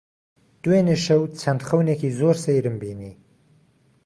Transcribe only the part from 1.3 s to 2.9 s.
چەند خەونێکی زۆر سەیرم